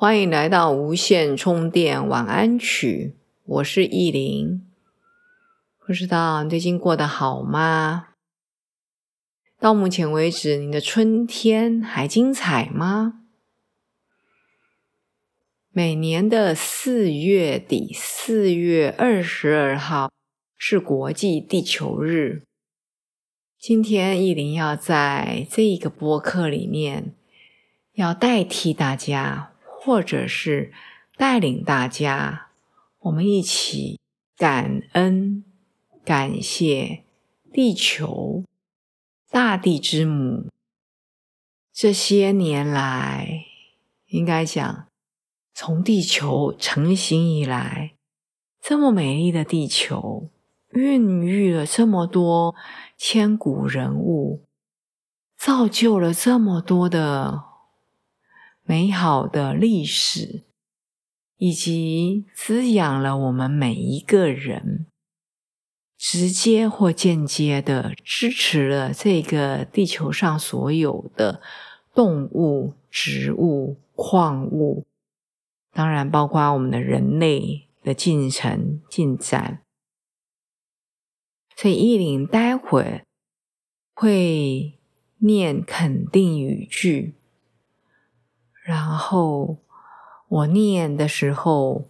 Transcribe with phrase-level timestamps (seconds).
[0.00, 4.66] 欢迎来到无线充电晚安曲，我是意林。
[5.78, 8.14] 不知道你最近过得好吗？
[9.58, 13.24] 到目前为止，你的春天还精彩吗？
[15.70, 20.10] 每年的四月底，四月二十二号
[20.56, 22.44] 是国际地球日。
[23.58, 27.12] 今天意林要在这一个播客里面，
[27.92, 29.49] 要代替大家。
[29.82, 30.74] 或者是
[31.16, 32.48] 带领大家，
[32.98, 33.98] 我们一起
[34.36, 35.42] 感恩、
[36.04, 37.02] 感谢
[37.50, 38.44] 地球、
[39.30, 40.50] 大地之母。
[41.72, 43.46] 这些年来，
[44.08, 44.86] 应该讲，
[45.54, 47.94] 从地球成型以来，
[48.60, 50.28] 这么美丽的地球，
[50.74, 52.54] 孕育了这么多
[52.98, 54.44] 千古人物，
[55.38, 57.49] 造就了这么多的。
[58.70, 60.44] 美好的历史，
[61.38, 64.86] 以及滋养了我们每一个人，
[65.98, 71.42] 直接或间接的支持了这个地球上所有的
[71.92, 74.86] 动物、植物、矿物，
[75.72, 79.64] 当然包括我们的人类的进程进展。
[81.56, 83.02] 所以，依林待会
[83.96, 84.78] 会
[85.18, 87.16] 念肯定语句。
[88.70, 89.56] 然后
[90.28, 91.88] 我念的时候，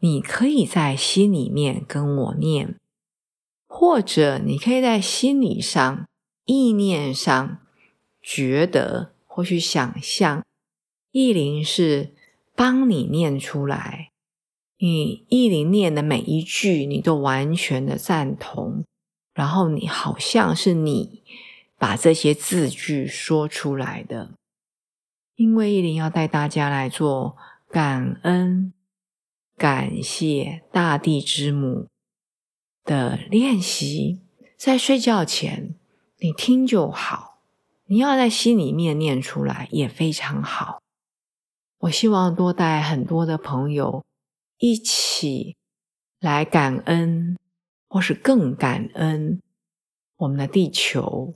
[0.00, 2.74] 你可以在心里面跟我念，
[3.68, 6.04] 或者你可以在心理上、
[6.44, 7.58] 意念上
[8.20, 10.44] 觉得或去想象，
[11.12, 12.12] 意灵是
[12.56, 14.10] 帮你念出来。
[14.78, 18.84] 你意灵念的每一句，你都完全的赞同，
[19.32, 21.22] 然后你好像是你
[21.78, 24.32] 把这些字句说出来的。
[25.36, 27.36] 因为依林要带大家来做
[27.68, 28.72] 感恩、
[29.54, 31.88] 感谢大地之母
[32.84, 34.22] 的练习，
[34.56, 35.74] 在睡觉前
[36.20, 37.42] 你听就好，
[37.84, 40.80] 你要在心里面念出来也非常好。
[41.80, 44.02] 我希望多带很多的朋友
[44.56, 45.54] 一起
[46.18, 47.36] 来感恩，
[47.86, 49.42] 或是更感恩
[50.16, 51.34] 我们的地球，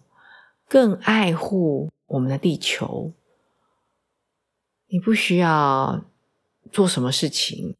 [0.67, 3.13] 更爱护我们的地球。
[4.93, 6.05] 你不需要
[6.73, 7.77] 做什么事情，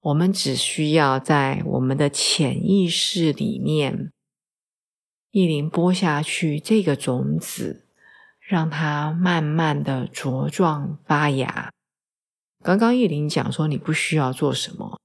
[0.00, 4.10] 我们只需要在我们的潜意识里面，
[5.30, 7.86] 意林播下去这个种子，
[8.40, 11.70] 让它慢慢的茁壮发芽。
[12.62, 14.98] 刚刚意林讲说，你不需要做什么。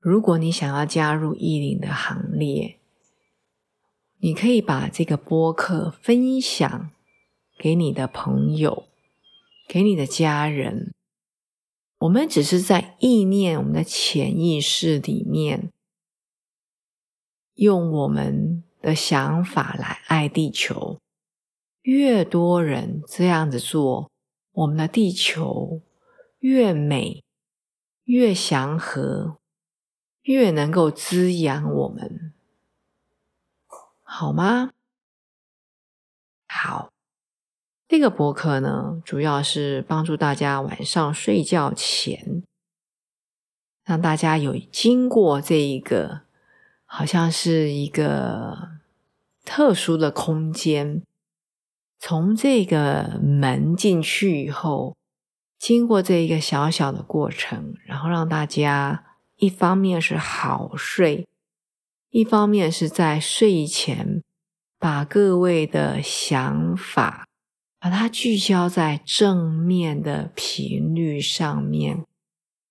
[0.00, 2.80] 如果你想要加入意林的行列，
[4.18, 6.90] 你可以把这个播客分享
[7.56, 8.88] 给你的朋友。
[9.68, 10.94] 给你的家人，
[11.98, 15.72] 我们只是在意念，我们的潜意识里面，
[17.54, 21.00] 用我们的想法来爱地球。
[21.82, 24.10] 越多人这样子做，
[24.52, 25.82] 我们的地球
[26.38, 27.24] 越美、
[28.04, 29.38] 越祥和、
[30.22, 32.32] 越能够滋养我们，
[34.02, 34.72] 好吗？
[36.48, 36.95] 好。
[37.88, 42.42] 这个博客呢，主要是帮助大家晚上睡觉前，
[43.84, 46.22] 让大家有经过这一个，
[46.84, 48.70] 好像是一个
[49.44, 51.00] 特殊的空间，
[52.00, 54.96] 从这个门进去以后，
[55.56, 59.04] 经过这一个小小的过程，然后让大家
[59.36, 61.24] 一方面是好睡，
[62.10, 64.20] 一方面是在睡前
[64.76, 67.22] 把各位的想法。
[67.86, 72.04] 把它聚焦在正面的频率上面，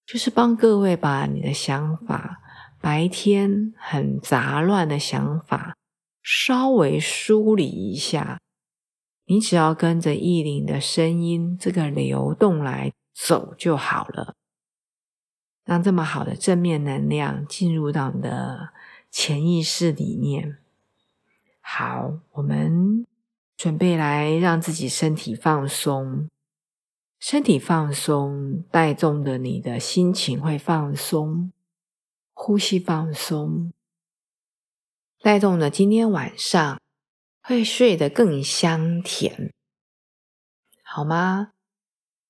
[0.06, 2.42] 就是帮各位把你的想法，
[2.82, 5.78] 白天很杂乱的想法，
[6.22, 8.42] 稍微梳理一下。
[9.28, 14.34] 你只要跟着意林的声音，这个流动来走就好了。
[15.64, 18.72] 让这么好的正面能量进入到你的
[19.10, 20.58] 潜意识里面。
[21.62, 23.08] 好，我们。
[23.58, 26.30] 准备来让自己身体放松，
[27.20, 31.52] 身体放松，带动的你的心情会放松，
[32.34, 33.72] 呼吸放松，
[35.22, 36.80] 带动的今天晚上
[37.42, 39.54] 会睡得更香甜，
[40.84, 41.52] 好吗？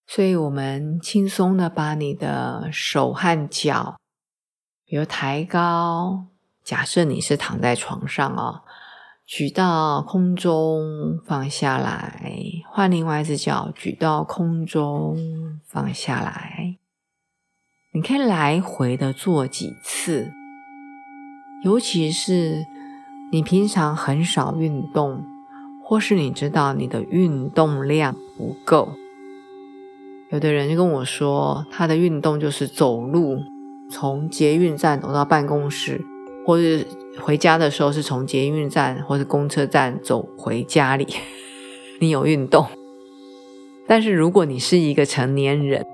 [0.07, 3.99] 所以，我们轻松的把你的手和脚，
[4.85, 6.27] 比如抬高，
[6.63, 8.64] 假设你是躺在床上哦。
[9.25, 12.29] 举到空中，放下来，
[12.71, 15.17] 换另外一只脚举到空中，
[15.65, 16.77] 放下来。
[17.91, 20.31] 你可以来回的做几次，
[21.63, 22.65] 尤其是
[23.31, 25.23] 你平常很少运动，
[25.83, 28.89] 或是你知道你的运动量不够。
[30.29, 33.39] 有的人就跟我说，他的运动就是走路，
[33.89, 36.05] 从捷运站走到办公室，
[36.45, 36.85] 或是。
[37.17, 41.07] 回家的时候是从捷运站或者公车站走回家里，
[42.01, 42.65] 你有运动。
[43.87, 45.85] 但是如果你是一个成年人，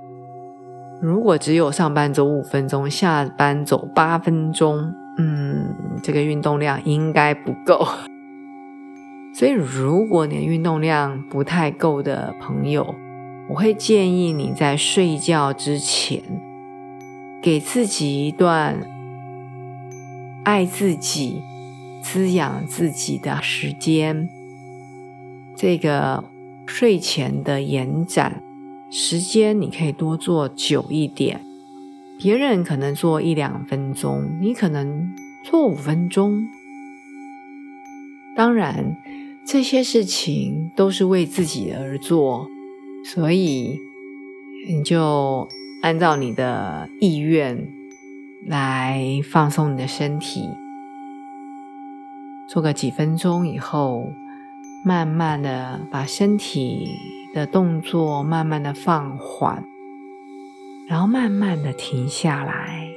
[1.00, 7.88] 如果只有上班走五分钟，下班走八分钟，嗯，这个运动量应该不够。
[9.36, 12.96] 所以如果你的运动量不太够的朋友，
[13.48, 16.24] 我会建议你在睡觉之前，
[17.44, 18.80] 给自己一段。
[20.44, 21.42] 爱自己、
[22.02, 24.28] 滋养自己的时间，
[25.56, 26.24] 这个
[26.66, 28.42] 睡前的延展
[28.90, 31.42] 时间，你可以多做久一点。
[32.18, 36.48] 别人可能做一两分钟，你可能做五分钟。
[38.36, 38.98] 当然，
[39.46, 42.48] 这些事情都是为自己而做，
[43.06, 43.78] 所以
[44.68, 45.48] 你就
[45.84, 47.68] 按照你的意愿。
[48.48, 50.50] 来放松你的身体，
[52.50, 54.12] 做个几分钟以后，
[54.84, 56.98] 慢慢的把身体
[57.34, 59.64] 的动作慢慢的放缓，
[60.90, 62.90] 然后慢慢的停下来，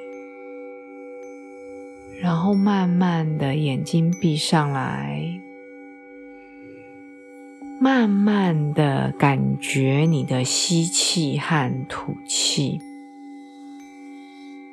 [2.23, 5.41] 然后慢慢的眼睛闭上来，
[7.79, 12.81] 慢慢的感觉你的吸气和吐气。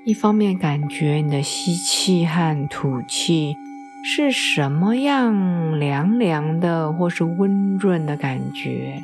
[0.04, 3.56] 一方面感觉你的吸气和吐气
[4.04, 9.04] 是什么样凉凉的或是温润的感觉，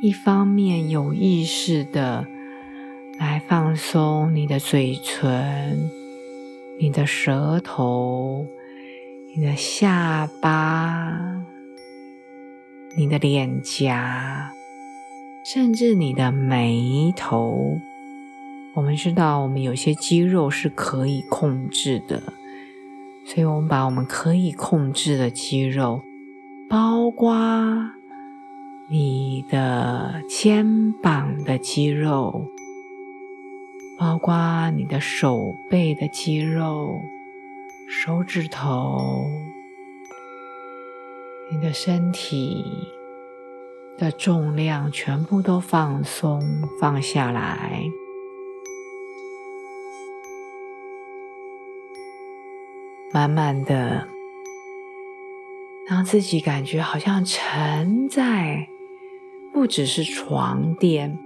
[0.00, 2.26] 一方面有意识的
[3.18, 5.90] 来放松你的嘴唇、
[6.80, 8.46] 你的舌头、
[9.36, 11.44] 你的下巴、
[12.96, 14.52] 你的脸颊，
[15.44, 17.78] 甚至你的眉头。
[18.76, 22.20] 我们知道，我们有些肌肉是可以控制的，
[23.24, 26.02] 所以我们把我们可以控制的肌肉，
[26.68, 27.36] 包括
[28.90, 32.46] 你的肩膀的肌肉，
[33.96, 36.98] 包括你的手背的肌肉、
[37.88, 39.24] 手指头，
[41.52, 42.64] 你的身体
[43.96, 46.42] 的重量全部都放松
[46.80, 47.84] 放下来。
[53.14, 54.08] 慢慢的，
[55.88, 58.66] 让自己感觉好像沉在，
[59.52, 61.16] 不只是床垫，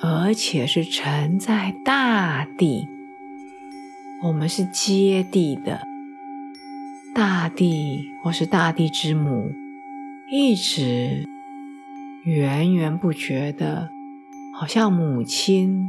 [0.00, 2.88] 而且是沉在大地。
[4.24, 5.82] 我们是接地的，
[7.14, 9.52] 大地或是大地之母，
[10.28, 11.24] 一直
[12.24, 13.90] 源源不绝的，
[14.52, 15.88] 好像母亲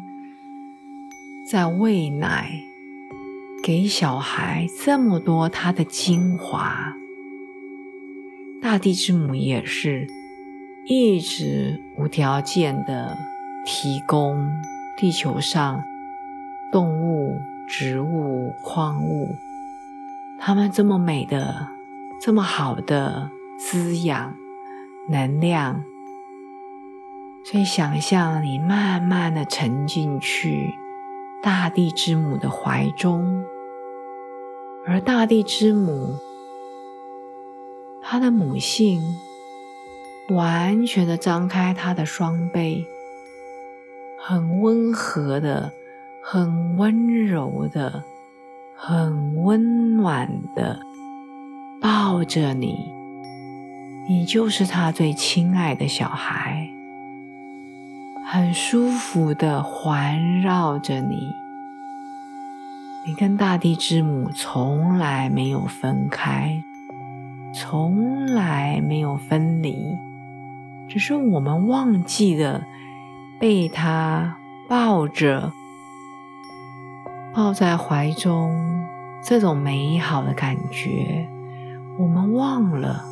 [1.50, 2.62] 在喂奶。
[3.65, 6.93] 给小孩这么多他的精华，
[8.62, 10.05] 大地之母也是
[10.86, 13.17] 一直无条件的
[13.65, 14.51] 提供
[14.95, 15.84] 地球上
[16.72, 19.29] 动物、植物、矿物，
[20.38, 21.69] 它们这么美的、
[22.22, 24.36] 这么好的滋养
[25.10, 25.84] 能量。
[27.43, 30.75] 所以，想象你慢慢的沉进去
[31.41, 33.43] 大地之母的怀中。
[34.87, 36.15] 而大地之母，
[38.03, 39.01] 她的母性
[40.29, 42.85] 完全的张开她的双臂，
[44.19, 45.73] 很温和的、
[46.21, 48.03] 很温柔的、
[48.75, 50.79] 很温暖的
[51.81, 52.77] 抱着你，
[54.07, 56.69] 你就是她最亲爱的小孩，
[58.23, 61.44] 很舒服的环绕着你。
[63.07, 66.63] 你跟大地之母从来没有分开，
[67.53, 69.95] 从来没有分离，
[70.89, 72.63] 只是我们忘记了
[73.39, 75.53] 被他抱着，
[77.31, 78.83] 抱在怀中
[79.24, 81.29] 这种美好的感觉，
[82.00, 83.05] 我们忘了。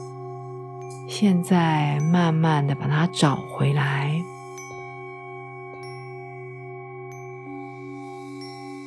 [1.07, 4.19] 现在慢慢的把它找回来，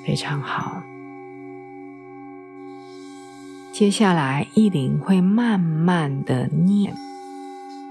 [0.05, 0.83] 非常好。
[3.79, 6.95] 接下来，意林会慢慢的念，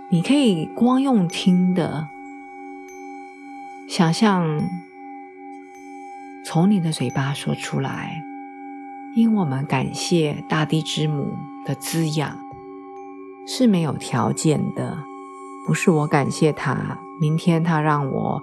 [0.09, 2.07] 你可以光用听的，
[3.87, 4.67] 想象
[6.43, 8.23] 从你的嘴巴说出来。
[9.15, 11.37] 因我们感谢大地之母
[11.67, 12.35] 的滋养
[13.47, 14.97] 是没有条件的，
[15.67, 18.41] 不是我感谢他，明天他让我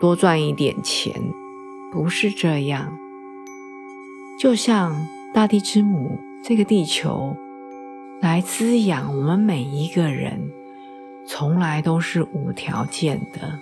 [0.00, 1.22] 多赚一点钱，
[1.92, 2.96] 不是这样。
[4.40, 6.18] 就像大地之母。
[6.42, 7.36] 这个地球
[8.20, 10.50] 来滋养我们每一个人，
[11.26, 13.58] 从来都是无条件的。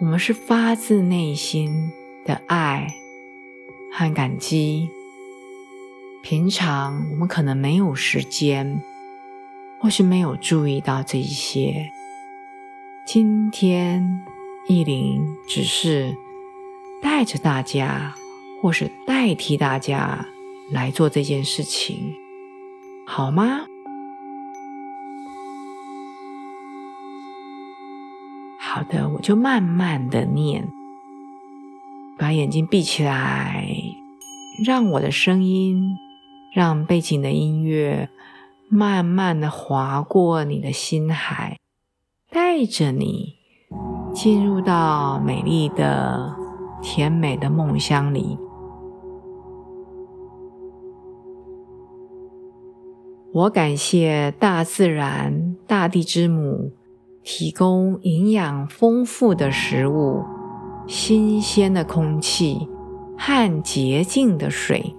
[0.00, 1.90] 我们是发自内心
[2.24, 2.86] 的爱
[3.92, 4.88] 和感激。
[6.22, 8.80] 平常我们可能没有时间，
[9.80, 11.90] 或是没有注意到这一些。
[13.04, 14.24] 今天
[14.68, 16.14] 意林只是
[17.02, 18.14] 带着大家，
[18.62, 20.26] 或是代替大家。
[20.70, 22.14] 来做这件事情，
[23.06, 23.60] 好吗？
[28.60, 30.68] 好的，我就慢慢的念，
[32.18, 33.66] 把眼睛闭起来，
[34.64, 35.96] 让我的声音，
[36.54, 38.10] 让背景的音乐
[38.68, 41.58] 慢慢的划过你的心海，
[42.30, 43.36] 带着你
[44.12, 46.36] 进入到美丽的、
[46.82, 48.38] 甜美的梦乡里。
[53.30, 56.72] 我感谢大自然、大地之母
[57.22, 60.22] 提供营养丰富的食物、
[60.86, 62.66] 新鲜的空气
[63.18, 64.94] 和洁净的水。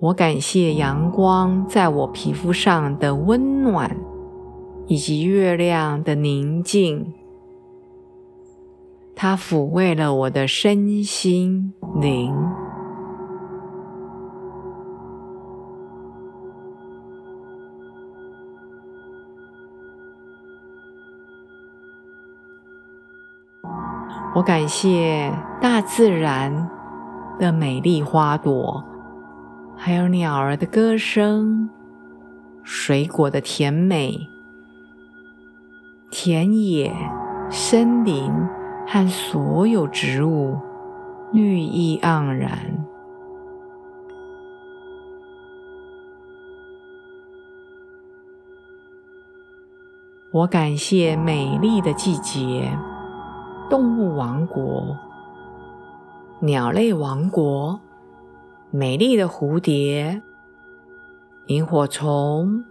[0.00, 3.96] 我感谢阳光在我皮肤上的温暖，
[4.86, 7.14] 以及月亮的宁静，
[9.16, 12.47] 它抚慰了我的身心灵。
[24.38, 26.70] 我感谢大自然
[27.40, 28.84] 的美丽花朵，
[29.76, 31.68] 还有鸟儿的歌声，
[32.62, 34.28] 水果的甜美，
[36.08, 36.94] 田野、
[37.50, 38.32] 森林
[38.86, 40.56] 和所有植物
[41.32, 42.86] 绿意盎然。
[50.30, 52.78] 我感谢美丽的季节。
[53.70, 54.96] 动物王国、
[56.40, 57.78] 鸟类王国、
[58.70, 60.22] 美丽的蝴蝶、
[61.48, 62.64] 萤火虫、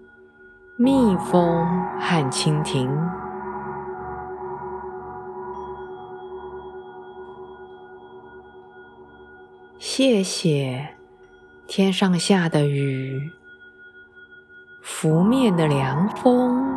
[0.76, 1.64] 蜜蜂
[2.00, 2.90] 和蜻蜓。
[9.78, 10.96] 谢谢
[11.68, 13.32] 天上下的雨、
[14.82, 16.76] 拂面的凉风、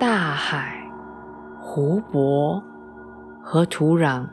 [0.00, 0.82] 大海、
[1.60, 2.60] 湖泊。
[3.50, 4.26] 和土壤。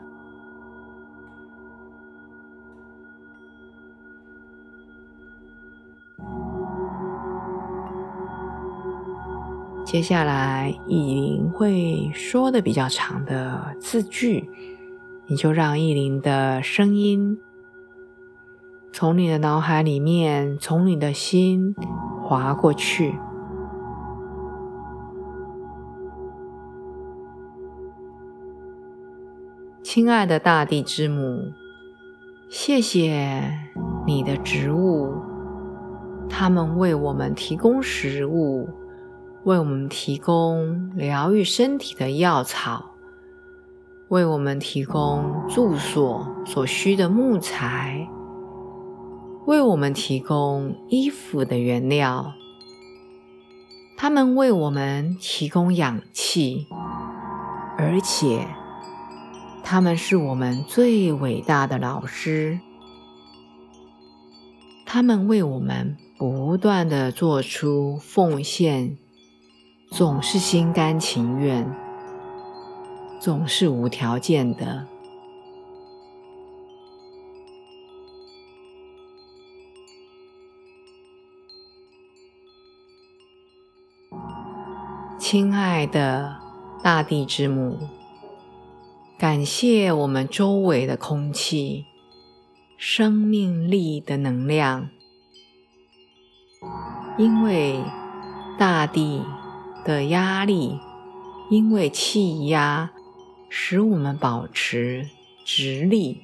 [9.86, 14.50] 接下来，意林会说的比较长的字句，
[15.26, 17.40] 你就让意林的声音
[18.92, 21.74] 从你的脑海里面，从你的心
[22.22, 23.14] 划过去。
[29.96, 31.54] 亲爱的大地之母，
[32.50, 33.50] 谢谢
[34.06, 35.14] 你的植物，
[36.28, 38.68] 它们为我们提供食物，
[39.44, 42.90] 为我们提供疗愈身体的药草，
[44.08, 48.06] 为我们提供住所所需的木材，
[49.46, 52.34] 为我们提供衣服的原料。
[53.96, 56.66] 它们为我们提供氧气，
[57.78, 58.46] 而且。
[59.68, 62.60] 他们是我们最伟大的老师。
[64.84, 68.96] 他们为我们不断的做出奉献
[69.90, 71.68] 总是心甘情愿
[73.18, 74.86] 总是无条件的
[85.18, 86.36] 亲爱的
[86.84, 87.95] 大地之母
[89.18, 91.86] 感谢我们周围的空气、
[92.76, 94.90] 生命力的能量，
[97.16, 97.82] 因为
[98.58, 99.22] 大地
[99.86, 100.78] 的压力，
[101.48, 102.90] 因为气压，
[103.48, 105.08] 使我们保持
[105.46, 106.20] 直立、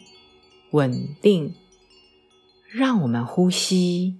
[0.72, 1.54] 稳定，
[2.70, 4.18] 让我们呼吸，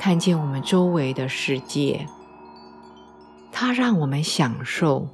[0.00, 2.08] 看见我们周围的世界。
[3.52, 5.10] 它让我们享受。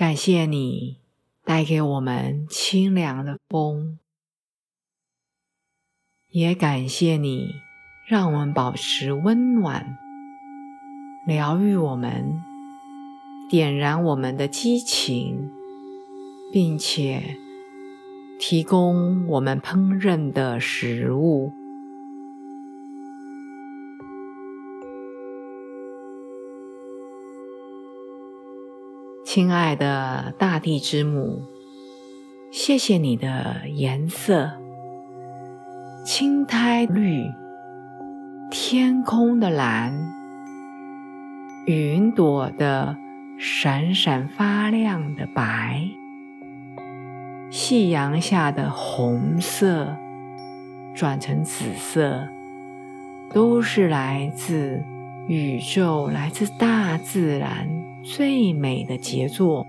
[0.00, 0.96] 感谢你
[1.44, 3.98] 带给我们清凉的风，
[6.30, 7.56] 也感谢你
[8.08, 9.98] 让我们保持温暖，
[11.26, 12.40] 疗愈我们，
[13.50, 15.50] 点燃我们的激情，
[16.50, 17.36] 并且。
[18.38, 21.52] 提供我们烹饪的食物，
[29.32, 31.44] 亲爱的大地之母，
[32.50, 34.50] 谢谢你的颜色：
[36.04, 37.30] 青苔绿、
[38.50, 39.96] 天空的蓝、
[41.64, 42.96] 云朵的
[43.38, 45.88] 闪闪发亮的白。
[47.52, 49.96] 夕阳下的红色
[50.92, 52.26] 转成紫色，
[53.32, 54.82] 都是来自
[55.28, 57.68] 宇宙、来自大自然
[58.02, 59.66] 最美的杰作。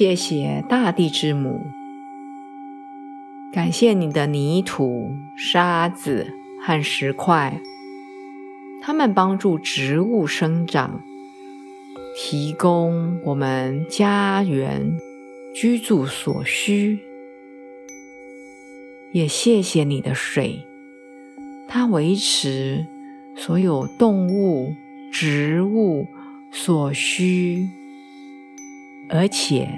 [0.00, 1.60] 谢谢大地之母，
[3.52, 6.32] 感谢你的泥土、沙子
[6.62, 7.60] 和石块，
[8.80, 11.02] 它们帮助植物生长，
[12.16, 14.92] 提供我们家园
[15.52, 17.00] 居住所需。
[19.10, 20.64] 也谢谢你的水，
[21.66, 22.86] 它维持
[23.34, 24.72] 所有动物、
[25.10, 26.06] 植物
[26.52, 27.68] 所需，
[29.08, 29.68] 而且。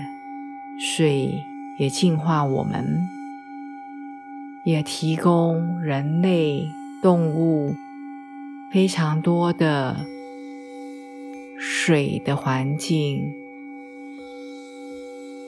[0.79, 1.31] 水
[1.79, 2.85] 也净化我们，
[4.65, 6.69] 也提供人类、
[7.03, 7.75] 动物
[8.73, 10.07] 非常多的
[11.59, 13.33] 水的环境，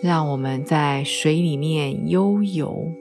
[0.03, 2.93] 让我们在水里面悠游。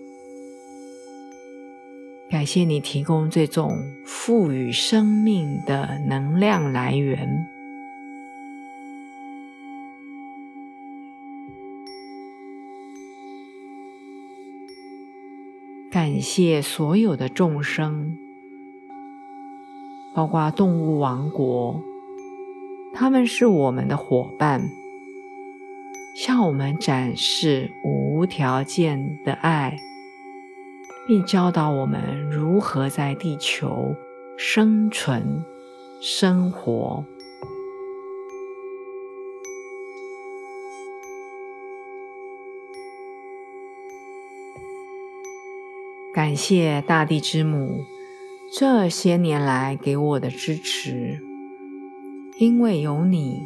[2.29, 7.47] 感谢你提供这种赋予生命的能量来源。
[16.13, 18.15] 感谢所有的众生，
[20.13, 21.81] 包括动物王国，
[22.93, 24.61] 他们是我们的伙伴，
[26.15, 29.75] 向我们展示无条件的爱，
[31.07, 33.95] 并教导我们如何在地球
[34.37, 35.43] 生存、
[35.99, 37.03] 生活。
[46.23, 47.83] 感谢大地之母
[48.57, 51.19] 这些年来给我的支持，
[52.39, 53.43] 因为有你，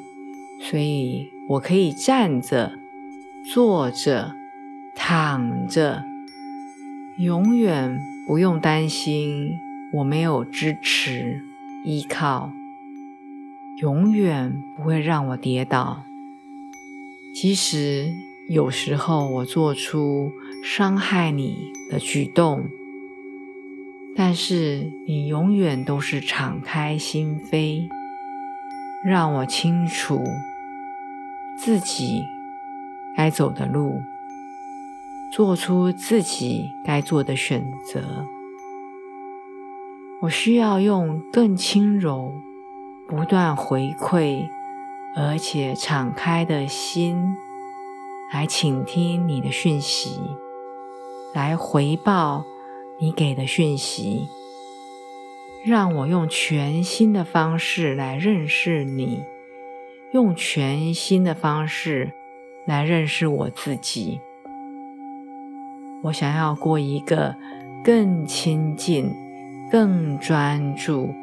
[0.61, 2.73] 所以我可以站着、
[3.51, 4.35] 坐着、
[4.95, 6.03] 躺着，
[7.17, 9.59] 永远不用担心
[9.93, 11.41] 我没有支持、
[11.83, 12.51] 依靠，
[13.81, 16.03] 永远不会让我跌倒。
[17.33, 18.13] 其实
[18.47, 20.31] 有时候我做出
[20.63, 21.77] 伤害你。
[21.89, 22.69] 的举动，
[24.13, 27.87] 但是你永远都是敞开心扉，
[29.05, 30.21] 让我清楚
[31.57, 32.25] 自己
[33.15, 34.01] 该走的路，
[35.31, 38.27] 做出自己该做的选择。
[40.23, 42.33] 我需要用更轻柔、
[43.07, 44.49] 不断回馈，
[45.15, 47.37] 而且敞开的心
[48.33, 50.19] 来倾听你的讯息。
[51.37, 52.43] 来回报
[52.99, 54.27] 你给的讯息，
[55.63, 59.23] 让我用全新的方式来认识你，
[60.13, 62.11] 用全新的方式
[62.65, 64.19] 来认识我自己。
[66.05, 67.35] 我想要过一个
[67.83, 69.13] 更亲近、
[69.69, 71.13] 更专注、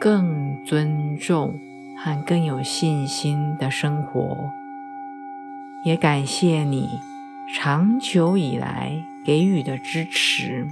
[0.00, 1.60] 更尊重
[1.96, 4.36] 和更有信心的生活。
[5.84, 6.88] 也感谢你
[7.54, 10.66] 长久以来给予的支持，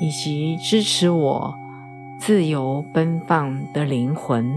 [0.00, 1.54] 以及支持我
[2.18, 4.54] 自由奔放的灵魂。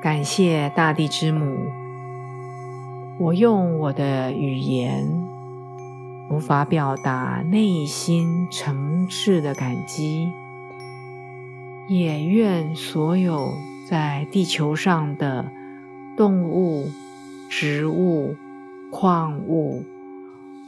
[0.00, 1.58] 感谢大地之母，
[3.18, 5.06] 我用我的语言
[6.30, 10.32] 无法表达内心诚挚的感激，
[11.88, 13.52] 也愿所有
[13.86, 15.52] 在地球上的
[16.16, 16.90] 动物、
[17.48, 18.36] 植物、
[18.90, 19.84] 矿物，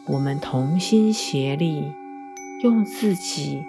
[0.07, 1.93] 我们同心协力，
[2.63, 3.65] 用自己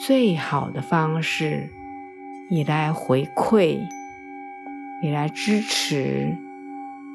[0.00, 1.70] 最好的方式，
[2.50, 3.80] 以来回馈。
[5.02, 6.38] 也来支持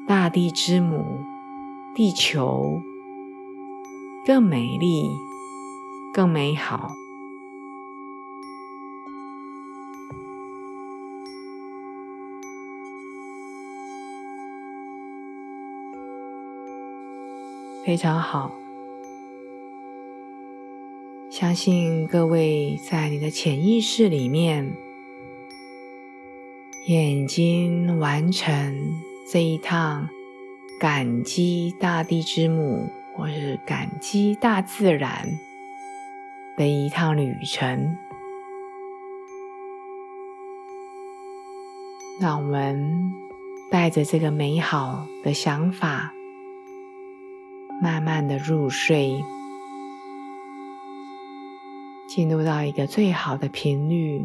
[0.06, 1.18] 大地之母，
[1.96, 2.80] 地球
[4.24, 5.02] 更美丽、
[6.14, 6.92] 更美好。
[17.84, 18.52] 非常好，
[21.28, 24.72] 相信各位在你的潜意识里面。
[26.86, 30.08] 眼睛完成这一趟
[30.78, 35.28] 感激大地之母，或是感激大自然
[36.56, 37.98] 的一趟旅程。
[42.20, 43.12] 让我们
[43.72, 46.12] 带着这个美好的想法，
[47.82, 49.20] 慢慢的入睡，
[52.08, 54.24] 进入到一个最好的频率。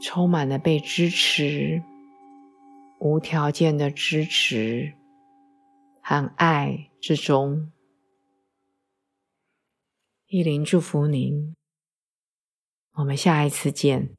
[0.00, 1.80] 充满了被支持、
[2.98, 4.94] 无条件的支持
[6.00, 7.70] 和爱之中。
[10.26, 11.54] 依林祝福您，
[12.94, 14.16] 我们下一次见。